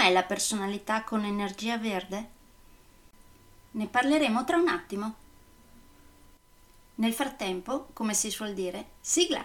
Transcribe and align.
Com'è 0.00 0.12
la 0.12 0.22
personalità 0.22 1.04
con 1.04 1.26
energia 1.26 1.76
verde? 1.76 2.28
Ne 3.72 3.86
parleremo 3.86 4.44
tra 4.44 4.56
un 4.56 4.68
attimo. 4.68 5.14
Nel 6.94 7.12
frattempo, 7.12 7.88
come 7.92 8.14
si 8.14 8.30
suol 8.30 8.54
dire, 8.54 8.92
sigla! 8.98 9.44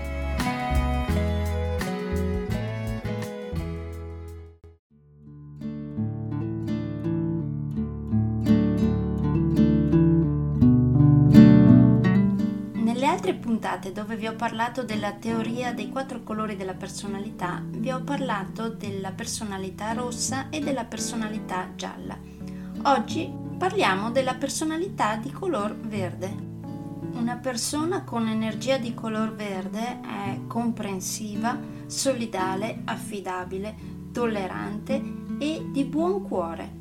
Puntate 13.35 13.91
dove 13.91 14.15
vi 14.15 14.27
ho 14.27 14.35
parlato 14.35 14.83
della 14.83 15.11
teoria 15.11 15.73
dei 15.73 15.89
quattro 15.89 16.23
colori 16.23 16.55
della 16.55 16.75
personalità, 16.75 17.61
vi 17.65 17.91
ho 17.91 18.01
parlato 18.01 18.69
della 18.69 19.11
personalità 19.11 19.91
rossa 19.91 20.49
e 20.49 20.59
della 20.59 20.85
personalità 20.85 21.69
gialla. 21.75 22.17
Oggi 22.83 23.29
parliamo 23.57 24.11
della 24.11 24.35
personalità 24.35 25.17
di 25.17 25.29
color 25.29 25.75
verde. 25.75 26.33
Una 27.13 27.35
persona 27.35 28.03
con 28.03 28.27
energia 28.27 28.77
di 28.77 28.93
color 28.93 29.35
verde 29.35 29.99
è 30.01 30.39
comprensiva, 30.47 31.59
solidale, 31.87 32.81
affidabile, 32.85 33.75
tollerante 34.13 35.01
e 35.37 35.65
di 35.69 35.83
buon 35.83 36.21
cuore. 36.21 36.80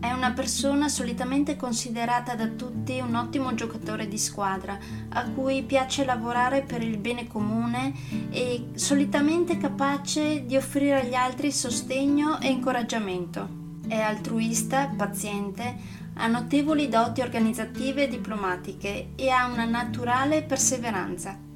È 0.00 0.10
una 0.12 0.32
persona 0.32 0.88
solitamente 0.88 1.56
considerata 1.56 2.34
da 2.34 2.46
tutti 2.46 2.98
un 3.00 3.14
ottimo 3.14 3.52
giocatore 3.52 4.08
di 4.08 4.16
squadra, 4.16 4.78
a 5.10 5.28
cui 5.28 5.62
piace 5.62 6.06
lavorare 6.06 6.62
per 6.62 6.82
il 6.82 6.96
bene 6.96 7.26
comune 7.26 7.92
e 8.30 8.70
solitamente 8.74 9.58
capace 9.58 10.46
di 10.46 10.56
offrire 10.56 11.02
agli 11.02 11.14
altri 11.14 11.52
sostegno 11.52 12.40
e 12.40 12.48
incoraggiamento. 12.48 13.46
È 13.86 14.00
altruista, 14.00 14.90
paziente, 14.96 15.76
ha 16.14 16.26
notevoli 16.28 16.88
doti 16.88 17.20
organizzative 17.20 18.04
e 18.04 18.08
diplomatiche 18.08 19.10
e 19.16 19.28
ha 19.28 19.46
una 19.46 19.66
naturale 19.66 20.42
perseveranza. 20.42 21.49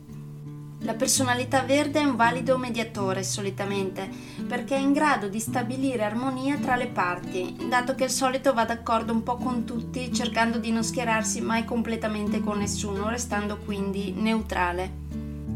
La 0.84 0.92
personalità 0.92 1.62
verde 1.62 2.00
è 2.00 2.04
un 2.04 2.14
valido 2.14 2.58
mediatore 2.58 3.22
solitamente 3.22 4.06
perché 4.46 4.76
è 4.76 4.78
in 4.78 4.92
grado 4.92 5.28
di 5.28 5.40
stabilire 5.40 6.04
armonia 6.04 6.58
tra 6.58 6.76
le 6.76 6.88
parti, 6.88 7.56
dato 7.70 7.94
che 7.94 8.04
il 8.04 8.10
solito 8.10 8.52
va 8.52 8.66
d'accordo 8.66 9.10
un 9.10 9.22
po' 9.22 9.36
con 9.36 9.64
tutti 9.64 10.12
cercando 10.12 10.58
di 10.58 10.70
non 10.70 10.84
schierarsi 10.84 11.40
mai 11.40 11.64
completamente 11.64 12.40
con 12.40 12.58
nessuno, 12.58 13.08
restando 13.08 13.56
quindi 13.64 14.12
neutrale. 14.12 15.02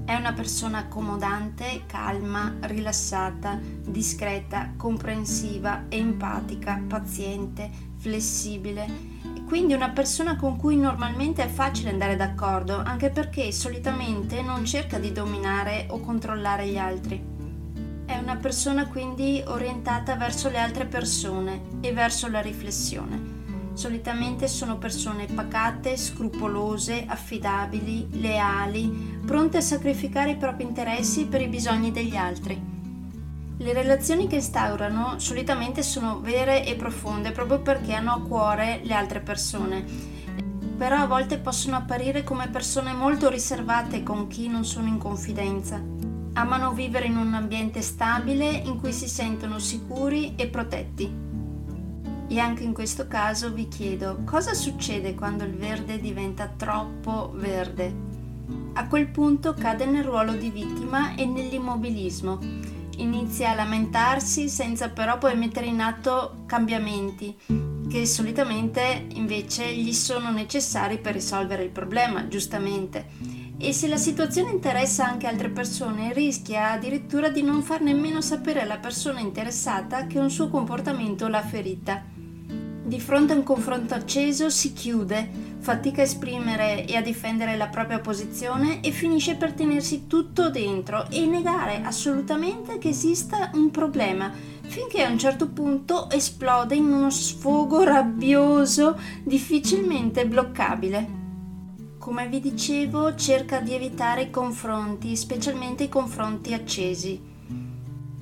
È 0.06 0.15
una 0.15 0.33
persona 0.33 0.78
accomodante, 0.78 1.83
calma, 1.84 2.55
rilassata, 2.60 3.60
discreta, 3.84 4.72
comprensiva, 4.78 5.84
empatica, 5.91 6.83
paziente, 6.89 7.71
flessibile 7.99 9.18
quindi 9.48 9.72
una 9.72 9.88
persona 9.88 10.36
con 10.36 10.59
cui 10.59 10.76
normalmente 10.76 11.42
è 11.42 11.48
facile 11.48 11.88
andare 11.88 12.16
d'accordo, 12.16 12.82
anche 12.84 13.09
perché 13.09 13.50
solitamente 13.50 14.42
non 14.42 14.66
cerca 14.66 14.98
di 14.98 15.10
dominare 15.10 15.86
o 15.88 16.00
controllare 16.00 16.66
gli 16.69 16.76
altri. 16.76 17.25
È 18.04 18.14
una 18.14 18.36
persona 18.36 18.86
quindi 18.86 19.42
orientata 19.47 20.16
verso 20.16 20.50
le 20.50 20.59
altre 20.59 20.84
persone 20.84 21.62
e 21.81 21.92
verso 21.94 22.28
la 22.28 22.41
riflessione. 22.41 23.36
Solitamente 23.72 24.48
sono 24.48 24.76
persone 24.76 25.25
pacate, 25.25 25.97
scrupolose, 25.97 27.04
affidabili, 27.06 28.20
leali, 28.20 29.20
pronte 29.25 29.56
a 29.56 29.62
sacrificare 29.62 30.32
i 30.32 30.36
propri 30.36 30.65
interessi 30.65 31.25
per 31.25 31.41
i 31.41 31.48
bisogni 31.48 31.91
degli 31.91 32.16
altri. 32.16 32.78
Le 33.61 33.73
relazioni 33.73 34.29
che 34.29 34.37
instaurano 34.37 35.19
solitamente 35.19 35.83
sono 35.83 36.21
vere 36.21 36.65
e 36.65 36.77
profonde 36.77 37.33
proprio 37.33 37.61
perché 37.61 37.93
hanno 37.93 38.13
a 38.13 38.21
cuore 38.21 38.81
le 38.85 38.95
altre 38.95 39.19
persone, 39.19 39.85
però 40.77 40.99
a 40.99 41.07
volte 41.07 41.39
possono 41.39 41.75
apparire 41.75 42.23
come 42.23 42.49
persone 42.49 42.93
molto 42.93 43.29
riservate 43.29 44.05
con 44.05 44.29
chi 44.29 44.47
non 44.47 44.65
sono 44.65 44.87
in 44.87 44.99
confidenza. 44.99 45.83
Amano 46.35 46.73
vivere 46.73 47.07
in 47.07 47.17
un 47.17 47.35
ambiente 47.35 47.83
stabile 47.83 48.49
in 48.49 48.79
cui 48.79 48.93
si 48.93 49.09
sentono 49.09 49.59
sicuri 49.59 50.37
e 50.37 50.47
protetti. 50.47 51.13
E 52.29 52.39
anche 52.39 52.63
in 52.63 52.73
questo 52.73 53.09
caso 53.09 53.53
vi 53.53 53.67
chiedo 53.67 54.21
cosa 54.25 54.55
succede 54.55 55.17
quando 55.17 55.43
il 55.43 55.57
verde 55.57 55.99
diventa 55.99 56.47
troppo 56.47 57.33
verde. 57.35 58.07
A 58.75 58.87
quel 58.87 59.09
punto 59.09 59.53
cade 59.55 59.85
nel 59.85 60.05
ruolo 60.05 60.35
di 60.35 60.51
vittima 60.51 61.17
e 61.17 61.27
nell'immobilismo 61.27 62.78
inizia 62.98 63.50
a 63.50 63.54
lamentarsi 63.54 64.48
senza 64.48 64.88
però 64.91 65.19
poi 65.19 65.36
mettere 65.36 65.66
in 65.66 65.81
atto 65.81 66.44
cambiamenti 66.47 67.36
che 67.88 68.06
solitamente 68.06 69.06
invece 69.14 69.75
gli 69.75 69.92
sono 69.92 70.31
necessari 70.31 70.98
per 70.98 71.14
risolvere 71.14 71.64
il 71.64 71.70
problema, 71.70 72.28
giustamente. 72.28 73.06
E 73.59 73.72
se 73.72 73.88
la 73.88 73.97
situazione 73.97 74.50
interessa 74.50 75.06
anche 75.06 75.26
altre 75.26 75.48
persone, 75.48 76.12
rischia 76.12 76.72
addirittura 76.72 77.28
di 77.31 77.42
non 77.42 77.62
far 77.62 77.81
nemmeno 77.81 78.20
sapere 78.20 78.60
alla 78.60 78.78
persona 78.78 79.20
interessata 79.20 80.06
che 80.06 80.19
un 80.19 80.30
suo 80.30 80.48
comportamento 80.48 81.26
l'ha 81.26 81.42
ferita. 81.42 82.04
Di 82.88 83.00
fronte 83.00 83.34
a 83.34 83.37
un 83.37 83.43
confronto 83.43 83.93
acceso 83.93 84.49
si 84.49 84.72
chiude, 84.72 85.28
fatica 85.59 86.00
a 86.00 86.04
esprimere 86.04 86.87
e 86.87 86.97
a 86.97 87.03
difendere 87.03 87.54
la 87.54 87.66
propria 87.66 87.99
posizione 87.99 88.81
e 88.81 88.93
finisce 88.93 89.34
per 89.34 89.53
tenersi 89.53 90.07
tutto 90.07 90.48
dentro 90.48 91.07
e 91.10 91.27
negare 91.27 91.83
assolutamente 91.84 92.78
che 92.78 92.89
esista 92.89 93.51
un 93.53 93.71
problema, 93.71 94.33
finché 94.63 95.04
a 95.04 95.10
un 95.10 95.18
certo 95.18 95.48
punto 95.48 96.09
esplode 96.09 96.77
in 96.77 96.91
uno 96.91 97.10
sfogo 97.10 97.83
rabbioso 97.83 98.98
difficilmente 99.22 100.27
bloccabile. 100.27 101.16
Come 101.98 102.27
vi 102.28 102.41
dicevo, 102.41 103.15
cerca 103.16 103.60
di 103.60 103.74
evitare 103.74 104.22
i 104.22 104.30
confronti, 104.30 105.15
specialmente 105.15 105.84
i 105.84 105.89
confronti 105.91 106.54
accesi. 106.54 107.21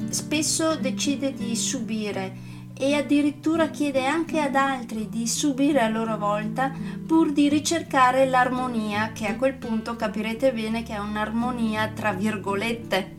Spesso 0.09 0.75
decide 0.75 1.33
di 1.33 1.55
subire 1.55 2.55
e 2.79 2.95
addirittura 2.95 3.71
chiede 3.71 4.05
anche 4.05 4.39
ad 4.39 4.55
altri 4.55 5.09
di 5.09 5.27
subire 5.27 5.81
a 5.81 5.89
loro 5.89 6.19
volta 6.19 6.71
pur 7.07 7.33
di 7.33 7.49
ricercare 7.49 8.27
l'armonia, 8.27 9.13
che 9.13 9.27
a 9.27 9.37
quel 9.37 9.55
punto 9.55 9.97
capirete 9.97 10.53
bene 10.53 10.83
che 10.83 10.95
è 10.95 10.99
un'armonia 10.99 11.89
tra 11.95 12.13
virgolette. 12.13 13.15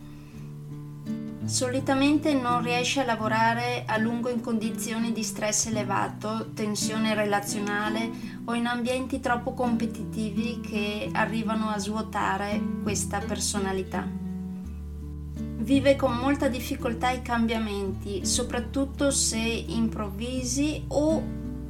Solitamente 1.45 2.33
non 2.33 2.61
riesce 2.61 2.99
a 2.99 3.05
lavorare 3.05 3.83
a 3.87 3.97
lungo 3.97 4.29
in 4.29 4.41
condizioni 4.41 5.13
di 5.13 5.23
stress 5.23 5.67
elevato, 5.67 6.51
tensione 6.53 7.15
relazionale 7.15 8.09
o 8.43 8.53
in 8.53 8.67
ambienti 8.67 9.21
troppo 9.21 9.53
competitivi 9.53 10.59
che 10.59 11.09
arrivano 11.13 11.69
a 11.69 11.79
svuotare 11.79 12.61
questa 12.83 13.19
personalità. 13.19 14.26
Vive 15.67 15.97
con 15.97 16.15
molta 16.15 16.47
difficoltà 16.47 17.09
i 17.09 17.21
cambiamenti, 17.21 18.25
soprattutto 18.25 19.11
se 19.11 19.37
improvvisi 19.37 20.85
o 20.87 21.21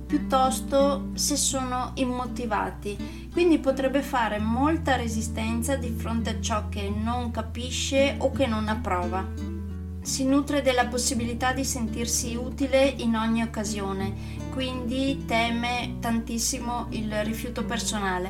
piuttosto 0.05 1.07
se 1.15 1.35
sono 1.35 1.93
immotivati, 1.95 3.29
quindi 3.33 3.57
potrebbe 3.57 4.03
fare 4.03 4.37
molta 4.37 4.97
resistenza 4.97 5.77
di 5.77 5.89
fronte 5.89 6.29
a 6.29 6.39
ciò 6.39 6.69
che 6.69 6.93
non 6.95 7.31
capisce 7.31 8.17
o 8.19 8.31
che 8.31 8.45
non 8.45 8.67
approva. 8.67 9.25
Si 9.99 10.25
nutre 10.25 10.61
della 10.61 10.85
possibilità 10.85 11.51
di 11.51 11.65
sentirsi 11.65 12.35
utile 12.35 12.85
in 12.97 13.15
ogni 13.15 13.41
occasione, 13.41 14.13
quindi 14.53 15.23
teme 15.25 15.95
tantissimo 15.99 16.85
il 16.91 17.23
rifiuto 17.23 17.65
personale. 17.65 18.29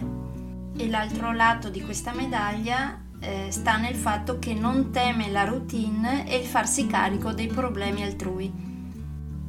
E 0.78 0.88
l'altro 0.88 1.34
lato 1.34 1.68
di 1.68 1.82
questa 1.82 2.14
medaglia 2.14 3.02
eh, 3.20 3.48
sta 3.50 3.78
nel 3.78 3.96
fatto 3.96 4.40
che 4.40 4.54
non 4.54 4.92
teme 4.92 5.30
la 5.30 5.44
routine 5.44 6.28
e 6.30 6.38
il 6.38 6.46
farsi 6.46 6.88
carico 6.88 7.34
dei 7.34 7.48
problemi 7.48 8.04
altrui. 8.04 8.66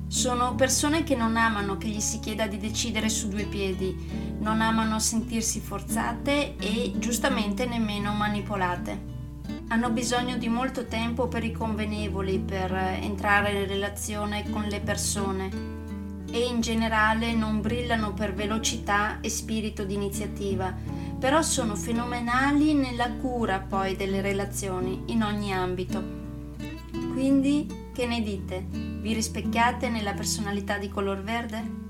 Sono 0.07 0.55
persone 0.55 1.05
che 1.05 1.15
non 1.15 1.37
amano 1.37 1.77
che 1.77 1.89
gli 1.89 2.01
si 2.01 2.19
chieda 2.19 2.47
di 2.47 2.59
decidere 2.59 3.09
su 3.09 3.29
due 3.29 3.45
piedi, 3.45 4.37
non 4.41 4.61
amano 4.61 4.99
sentirsi 4.99 5.61
forzate 5.61 6.57
e 6.57 6.95
giustamente 6.99 7.67
nemmeno 7.67 8.13
manipolate 8.15 9.17
hanno 9.69 9.91
bisogno 9.91 10.39
di 10.39 10.49
molto 10.49 10.87
tempo 10.87 11.29
per 11.29 11.45
i 11.45 11.53
convenevoli, 11.53 12.39
per 12.39 12.73
entrare 12.73 13.53
in 13.53 13.67
relazione 13.67 14.49
con 14.49 14.63
le 14.63 14.81
persone 14.81 15.51
e 16.31 16.41
in 16.41 16.61
generale 16.61 17.35
non 17.35 17.61
brillano 17.61 18.13
per 18.13 18.35
velocità 18.35 19.21
e 19.21 19.29
spirito 19.29 19.85
di 19.85 19.95
iniziativa, 19.95 20.75
però 21.19 21.43
sono 21.43 21.75
fenomenali 21.75 22.75
nella 22.75 23.11
cura 23.11 23.59
poi 23.59 23.97
delle 23.97 24.21
relazioni 24.21 25.03
in 25.07 25.23
ogni 25.23 25.53
ambito. 25.53 26.01
Quindi, 27.13 27.67
che 27.93 28.07
ne 28.07 28.23
dite? 28.23 28.65
Vi 28.71 29.13
rispecchiate 29.13 29.89
nella 29.89 30.13
personalità 30.13 30.79
di 30.79 30.89
color 30.89 31.21
verde? 31.23 31.87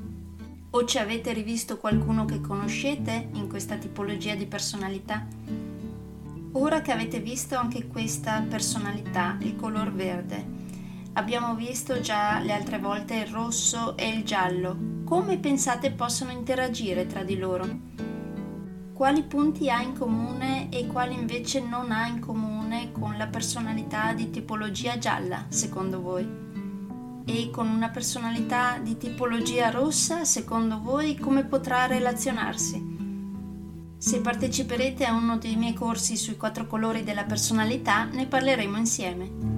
O 0.71 0.85
ci 0.87 0.99
avete 0.99 1.33
rivisto 1.33 1.77
qualcuno 1.77 2.25
che 2.25 2.41
conoscete 2.41 3.29
in 3.33 3.49
questa 3.49 3.77
tipologia 3.77 4.35
di 4.35 4.47
personalità? 4.47 5.27
Ora 6.53 6.81
che 6.81 6.93
avete 6.93 7.21
visto 7.21 7.57
anche 7.57 7.87
questa 7.87 8.43
personalità, 8.49 9.37
il 9.41 9.57
color 9.57 9.93
verde, 9.93 10.43
abbiamo 11.15 11.55
visto 11.55 12.01
già 12.01 12.39
le 12.41 12.53
altre 12.53 12.79
volte 12.79 13.17
il 13.17 13.27
rosso 13.27 13.95
e 13.97 14.09
il 14.09 14.25
giallo, 14.25 15.03
come 15.05 15.37
pensate 15.39 15.91
possono 15.91 16.31
interagire 16.31 17.07
tra 17.07 17.23
di 17.23 17.37
loro? 17.37 18.08
Quali 18.99 19.23
punti 19.23 19.71
ha 19.71 19.81
in 19.81 19.97
comune 19.97 20.71
e 20.71 20.89
quali 20.89 21.15
invece 21.15 21.61
non 21.61 21.93
ha 21.93 22.09
in 22.09 22.19
comune 22.19 22.91
con 22.91 23.17
la 23.17 23.29
personalità 23.29 24.12
di 24.12 24.29
tipologia 24.31 24.99
gialla, 24.99 25.45
secondo 25.50 26.00
voi? 26.00 26.27
E 27.25 27.49
con 27.53 27.69
una 27.69 27.91
personalità 27.91 28.79
di 28.79 28.97
tipologia 28.97 29.71
rossa, 29.71 30.25
secondo 30.25 30.81
voi, 30.83 31.17
come 31.17 31.45
potrà 31.45 31.87
relazionarsi? 31.87 33.95
Se 33.97 34.21
parteciperete 34.21 35.05
a 35.05 35.15
uno 35.15 35.39
dei 35.39 35.55
miei 35.55 35.75
corsi 35.75 36.17
sui 36.17 36.37
quattro 36.37 36.67
colori 36.67 37.05
della 37.05 37.23
personalità, 37.23 38.03
ne 38.03 38.27
parleremo 38.27 38.77
insieme. 38.77 39.58